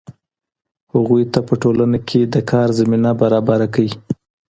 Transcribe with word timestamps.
هغوی 0.93 1.23
ته 1.33 1.39
په 1.47 1.53
ټولنه 1.61 1.99
کې 2.07 2.19
د 2.33 2.35
کار 2.51 2.67
زمینه 2.79 3.11
برابره 3.21 3.67
کړئ. 3.73 3.91